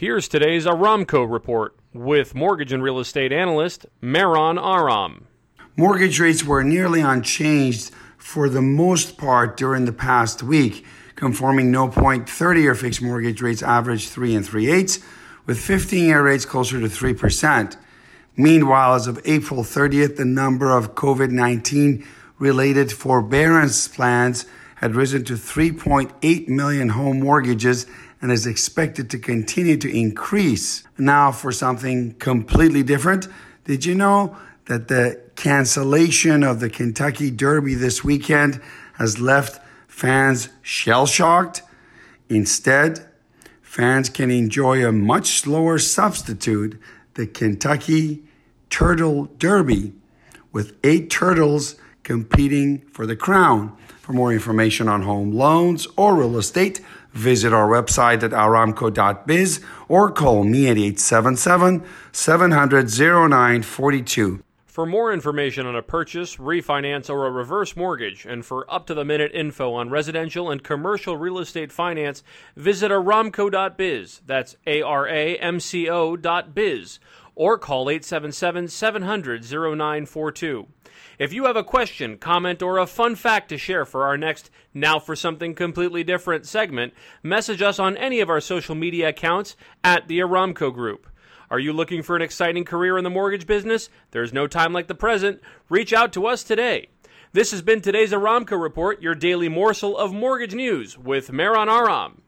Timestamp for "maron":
4.00-4.58, 101.32-101.68